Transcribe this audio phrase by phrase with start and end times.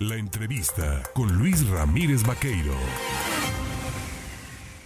[0.00, 2.72] La entrevista con Luis Ramírez Vaqueiro.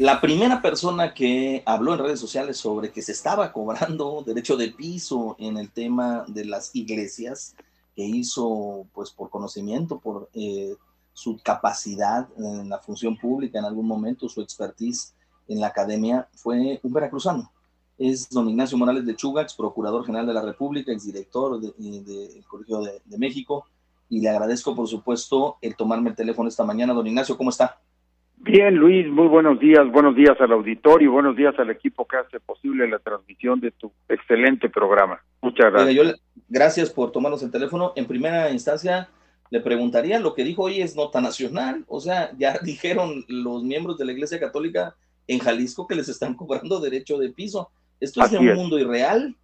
[0.01, 4.73] La primera persona que habló en redes sociales sobre que se estaba cobrando derecho de
[4.73, 7.55] piso en el tema de las iglesias,
[7.95, 10.75] que hizo pues por conocimiento, por eh,
[11.13, 15.15] su capacidad en la función pública en algún momento, su expertise
[15.47, 17.53] en la academia, fue un veracruzano.
[17.99, 22.81] Es don Ignacio Morales de Chugax, procurador general de la República, exdirector del de, Colegio
[22.81, 23.69] de México,
[24.15, 26.95] y le agradezco, por supuesto, el tomarme el teléfono esta mañana.
[26.95, 27.81] Don Ignacio, ¿cómo está?
[28.37, 32.19] Bien, Luis, muy buenos días, buenos días al auditorio y buenos días al equipo que
[32.19, 35.21] hace posible la transmisión de tu excelente programa.
[35.43, 36.21] Muchas gracias.
[36.49, 37.93] gracias por tomarnos el teléfono.
[37.97, 39.09] En primera instancia,
[39.51, 43.99] le preguntaría, lo que dijo hoy es nota nacional, o sea, ya dijeron los miembros
[43.99, 44.95] de la Iglesia Católica
[45.27, 47.71] en Jalisco que les están cobrando derecho de piso.
[47.99, 49.35] ¿Esto es de un mundo irreal?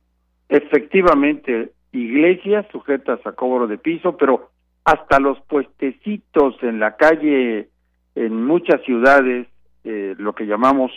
[0.49, 4.50] Efectivamente, iglesias sujetas a cobro de piso, pero
[4.85, 7.69] hasta los puestecitos en la calle,
[8.15, 9.47] en muchas ciudades,
[9.85, 10.91] eh, lo que llamamos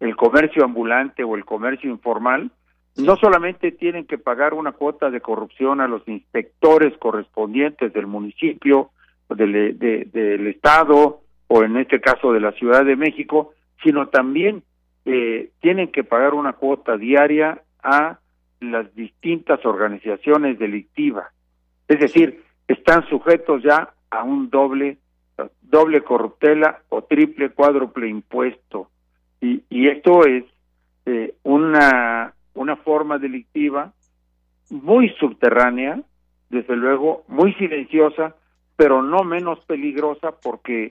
[0.00, 2.50] el comercio ambulante o el comercio informal,
[2.96, 8.90] no solamente tienen que pagar una cuota de corrupción a los inspectores correspondientes del municipio,
[9.28, 13.52] del, del Estado o en este caso de la Ciudad de México,
[13.82, 14.62] sino también
[15.04, 18.18] eh, tienen que pagar una cuota diaria a
[18.60, 21.26] las distintas organizaciones delictivas.
[21.86, 24.98] Es decir, están sujetos ya a un doble,
[25.62, 28.90] doble corruptela o triple, cuádruple impuesto.
[29.40, 30.44] Y, y esto es
[31.06, 33.92] eh, una, una forma delictiva
[34.70, 36.02] muy subterránea,
[36.50, 38.36] desde luego, muy silenciosa,
[38.76, 40.88] pero no menos peligrosa porque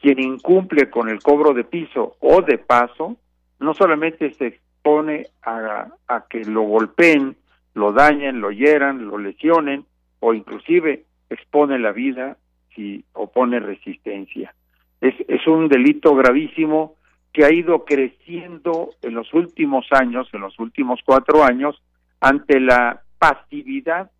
[0.00, 3.16] quien incumple con el cobro de piso o de paso,
[3.58, 7.36] no solamente se expone a, a que lo golpeen,
[7.74, 9.84] lo dañen, lo hieran, lo lesionen
[10.20, 12.36] o inclusive expone la vida
[12.74, 14.54] si opone resistencia.
[15.00, 15.14] Es,
[15.46, 16.96] un delito gravísimo
[17.32, 21.80] que ha ido creciendo en los últimos años, en los últimos cuatro años,
[22.20, 24.10] ante la pasividad,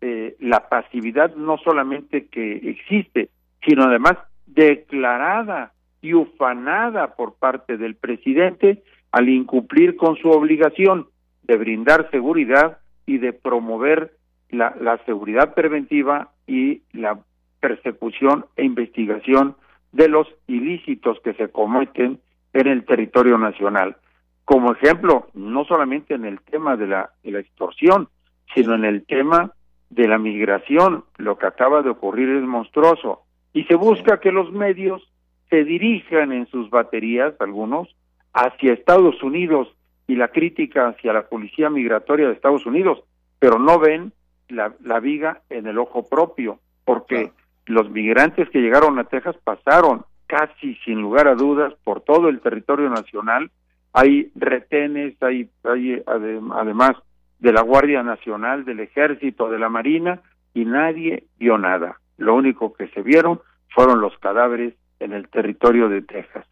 [0.00, 3.30] eh, la pasividad no solamente que existe,
[3.64, 5.72] sino además declarada
[6.02, 11.08] y ufanada por parte del presidente al incumplir con su obligación
[11.42, 14.15] de brindar seguridad y de promover
[14.50, 17.18] la, la seguridad preventiva y la
[17.60, 19.56] persecución e investigación
[19.92, 22.20] de los ilícitos que se cometen
[22.52, 23.96] en el territorio nacional.
[24.44, 28.08] Como ejemplo, no solamente en el tema de la, de la extorsión,
[28.54, 29.52] sino en el tema
[29.90, 31.04] de la migración.
[31.16, 33.22] Lo que acaba de ocurrir es monstruoso.
[33.52, 35.02] Y se busca que los medios
[35.50, 37.94] se dirijan en sus baterías, algunos,
[38.32, 39.68] hacia Estados Unidos
[40.06, 43.02] y la crítica hacia la policía migratoria de Estados Unidos,
[43.38, 44.12] pero no ven
[44.48, 47.32] la, la viga en el ojo propio, porque
[47.66, 52.40] los migrantes que llegaron a Texas pasaron casi sin lugar a dudas por todo el
[52.40, 53.50] territorio nacional.
[53.92, 56.92] Hay retenes, hay, hay además
[57.38, 60.20] de la Guardia Nacional, del Ejército, de la Marina,
[60.54, 62.00] y nadie vio nada.
[62.16, 63.40] Lo único que se vieron
[63.74, 66.46] fueron los cadáveres en el territorio de Texas.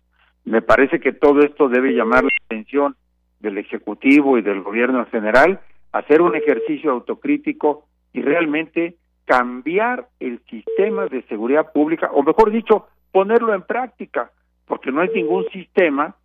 [0.44, 2.96] Me parece que todo esto debe llamar la atención
[3.40, 5.60] del Ejecutivo y del Gobierno en general,
[5.94, 8.96] hacer un ejercicio autocrítico y realmente
[9.26, 14.32] cambiar el sistema de seguridad pública, o mejor dicho, ponerlo en práctica,
[14.66, 16.16] porque no es ningún sistema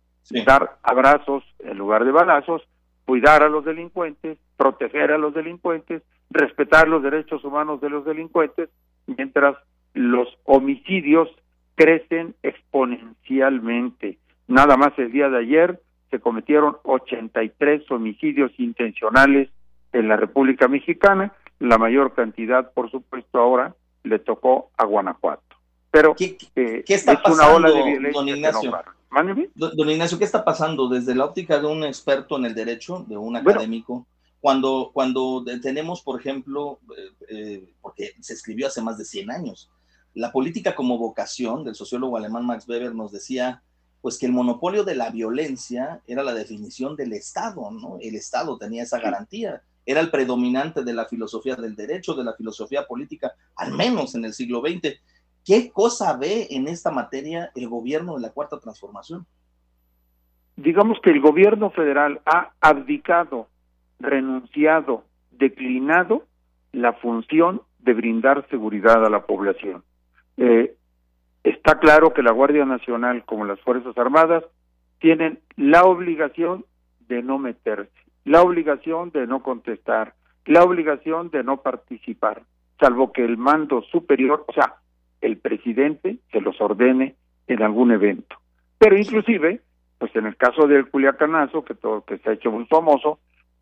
[0.44, 2.62] dar abrazos en lugar de balazos,
[3.04, 8.70] cuidar a los delincuentes, proteger a los delincuentes, respetar los derechos humanos de los delincuentes,
[9.06, 9.56] mientras
[9.94, 11.28] los homicidios
[11.76, 14.18] crecen exponencialmente.
[14.48, 19.48] Nada más el día de ayer se cometieron 83 homicidios intencionales
[19.92, 25.42] en la República Mexicana, la mayor cantidad, por supuesto, ahora le tocó a Guanajuato.
[25.90, 28.72] Pero ¿Qué, eh, está es pasando, una ola de violencia don Ignacio?
[29.54, 33.16] don Ignacio, ¿qué está pasando desde la óptica de un experto en el derecho, de
[33.16, 34.06] un académico?
[34.40, 39.70] cuando, cuando tenemos, por ejemplo, eh, eh, porque se escribió hace más de 100 años,
[40.14, 43.62] la política como vocación del sociólogo alemán Max Weber nos decía
[44.00, 47.98] pues que el monopolio de la violencia era la definición del Estado, ¿no?
[48.00, 52.34] El Estado tenía esa garantía, era el predominante de la filosofía del derecho, de la
[52.34, 55.00] filosofía política, al menos en el siglo XX.
[55.44, 59.26] ¿Qué cosa ve en esta materia el gobierno de la Cuarta Transformación?
[60.56, 63.48] Digamos que el gobierno federal ha abdicado,
[63.98, 66.26] renunciado, declinado
[66.72, 69.82] la función de brindar seguridad a la población.
[70.36, 70.76] Eh,
[71.42, 74.44] está claro que la Guardia Nacional como las Fuerzas Armadas
[74.98, 76.64] tienen la obligación
[77.08, 77.90] de no meterse,
[78.24, 80.14] la obligación de no contestar,
[80.46, 82.42] la obligación de no participar,
[82.78, 84.76] salvo que el mando superior, o sea,
[85.20, 87.14] el presidente se los ordene
[87.46, 88.36] en algún evento.
[88.78, 89.60] Pero inclusive,
[89.98, 93.18] pues en el caso del Culiacanazo, que todo que se ha hecho muy famoso,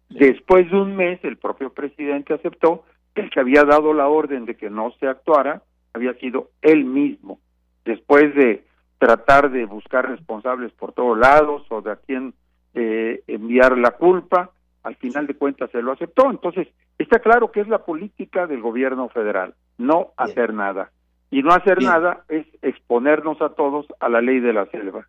[0.08, 2.84] después de un mes el propio presidente aceptó
[3.14, 5.62] que el que había dado la orden de que no se actuara
[5.92, 7.40] había sido él mismo.
[7.84, 8.64] Después de
[8.98, 12.34] tratar de buscar responsables por todos lados o de a quién
[12.78, 14.52] eh, enviar la culpa,
[14.82, 16.30] al final de cuentas se lo aceptó.
[16.30, 20.92] Entonces, está claro que es la política del gobierno federal, no hacer nada.
[21.30, 25.06] Y no hacer nada es exponernos a todos a la ley de la selva.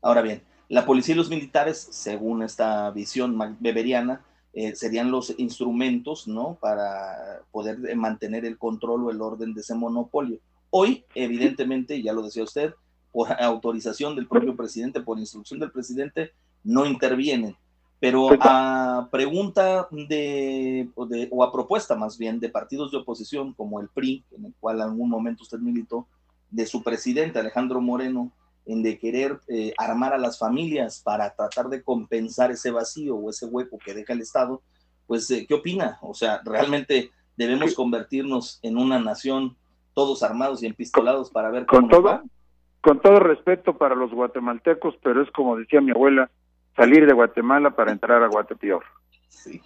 [0.00, 4.22] Ahora bien, la policía y los militares, según esta visión beberiana,
[4.54, 6.56] eh, serían los instrumentos, ¿no?
[6.60, 10.38] Para poder eh, mantener el control o el orden de ese monopolio.
[10.70, 12.74] Hoy, evidentemente, ya lo decía usted,
[13.12, 16.32] por autorización del propio presidente, por instrucción del presidente,
[16.64, 17.56] no intervienen.
[18.00, 20.88] Pero a pregunta de,
[21.30, 24.76] o a propuesta más bien de partidos de oposición como el PRI, en el cual
[24.76, 26.08] en algún momento usted militó,
[26.50, 28.32] de su presidente Alejandro Moreno,
[28.66, 33.30] en de querer eh, armar a las familias para tratar de compensar ese vacío o
[33.30, 34.62] ese hueco que deja el Estado,
[35.06, 35.98] pues, eh, ¿qué opina?
[36.02, 39.56] O sea, ¿realmente debemos convertirnos en una nación
[39.94, 42.22] todos armados y empistolados para ver cómo con todo,
[42.80, 46.30] Con todo respeto para los guatemaltecos, pero es como decía mi abuela,
[46.76, 48.84] salir de Guatemala para entrar a Guatepeor.
[49.28, 49.60] Sí.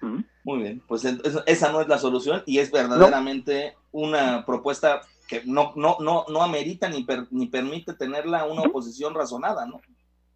[0.00, 0.20] ¿Mm?
[0.44, 5.72] Muy bien, pues esa no es la solución y es verdaderamente una propuesta que no,
[5.76, 9.80] no, no, no amerita ni, ni permite tenerla una oposición razonada, ¿no?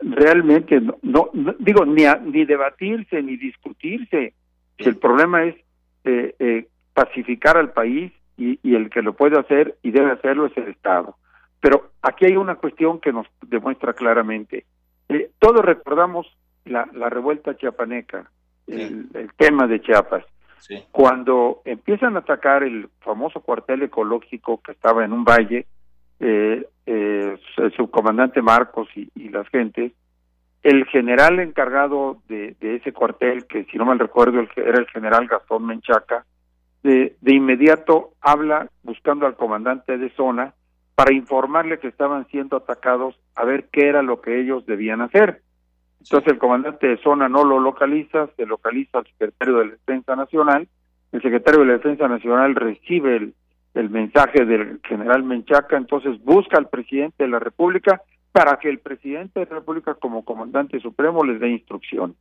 [0.00, 4.32] Realmente, no, no, digo, ni, ni debatirse, ni discutirse.
[4.78, 5.56] El problema es
[6.04, 10.46] eh, eh, pacificar al país y, y el que lo puede hacer y debe hacerlo
[10.46, 11.16] es el Estado.
[11.60, 14.64] Pero aquí hay una cuestión que nos demuestra claramente.
[15.08, 16.26] Eh, todos recordamos
[16.64, 18.30] la, la revuelta chiapaneca,
[18.66, 20.24] el, tema de Chiapas.
[20.90, 25.66] Cuando empiezan a atacar el famoso cuartel ecológico que estaba en un valle,
[26.20, 29.92] eh, eh, el subcomandante Marcos y, y, las gentes,
[30.62, 35.26] el general encargado de, de, ese cuartel, que si no mal recuerdo era el general
[35.28, 36.26] Gastón Menchaca,
[36.82, 40.54] de, de inmediato habla buscando al comandante de zona
[40.98, 45.42] para informarle que estaban siendo atacados a ver qué era lo que ellos debían hacer.
[46.00, 50.16] Entonces el comandante de zona no lo localiza, se localiza al secretario de la Defensa
[50.16, 50.66] Nacional,
[51.12, 53.32] el secretario de la Defensa Nacional recibe
[53.74, 58.02] el, mensaje del general Menchaca, entonces busca al presidente de la República
[58.32, 62.16] para que el presidente de la República como comandante supremo les dé instrucciones.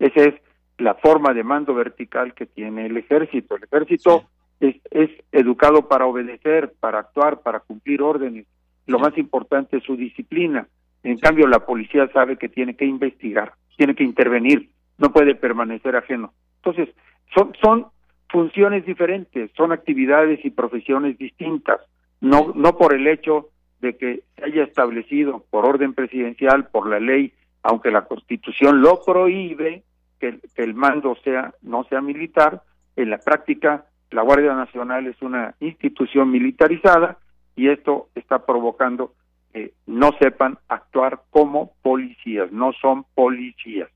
[0.00, 0.34] Esa es
[0.78, 3.54] la forma de mando vertical que tiene el ejército.
[3.54, 4.24] El ejército
[4.60, 8.46] es, es educado para obedecer, para actuar, para cumplir órdenes.
[8.86, 10.68] Lo más importante es su disciplina.
[11.02, 15.96] En cambio, la policía sabe que tiene que investigar, tiene que intervenir, no puede permanecer
[15.96, 16.32] ajeno.
[16.56, 16.94] Entonces,
[17.34, 17.86] son, son
[18.28, 21.80] funciones diferentes, son actividades y profesiones distintas,
[22.20, 23.48] no, no por el hecho
[23.80, 29.02] de que se haya establecido por orden presidencial, por la ley, aunque la Constitución lo
[29.02, 29.84] prohíbe,
[30.18, 32.62] que, que el mando sea no sea militar,
[32.96, 37.18] en la práctica la Guardia Nacional es una institución militarizada
[37.56, 39.14] y esto está provocando
[39.52, 43.88] que no sepan actuar como policías, no son policías.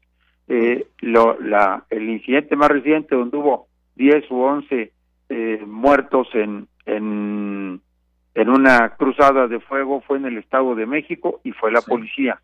[0.46, 4.92] Eh, lo, la, el incidente más reciente donde hubo 10 u 11
[5.30, 7.80] eh, muertos en, en,
[8.34, 12.40] en una cruzada de fuego fue en el Estado de México y fue la policía.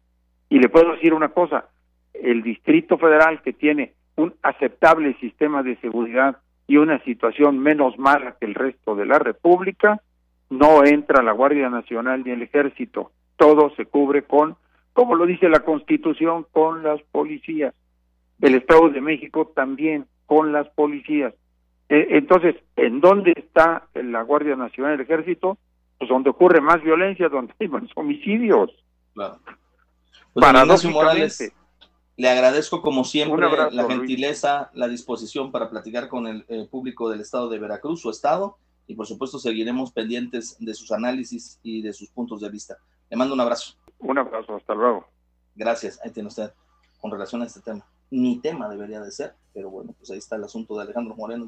[0.49, 1.67] Y le puedo decir una cosa,
[2.15, 6.39] el Distrito Federal que tiene un aceptable sistema de seguridad
[6.71, 10.01] y una situación menos mala que el resto de la República,
[10.51, 13.11] no entra la Guardia Nacional ni el Ejército.
[13.37, 14.55] Todo se cubre con,
[14.93, 17.75] como lo dice la Constitución, con las policías.
[18.41, 21.35] El Estado de México también con las policías.
[21.89, 25.59] E, entonces, ¿en dónde está la Guardia Nacional y el Ejército?
[25.99, 28.71] Pues donde ocurre más violencia, donde hay más homicidios.
[29.15, 29.41] Claro.
[30.35, 31.53] Pues Paradójicamente.
[32.21, 37.23] Le agradezco como siempre la gentileza, la disposición para platicar con el eh, público del
[37.23, 41.95] estado de Veracruz, su estado, y por supuesto seguiremos pendientes de sus análisis y de
[41.95, 42.77] sus puntos de vista.
[43.09, 43.73] Le mando un abrazo.
[44.01, 45.07] Un abrazo, hasta luego.
[45.55, 46.53] Gracias, ahí tiene usted
[47.01, 47.87] con relación a este tema.
[48.11, 51.47] Mi tema debería de ser, pero bueno, pues ahí está el asunto de Alejandro Moreno.